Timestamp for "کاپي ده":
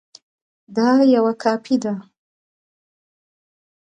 1.43-1.93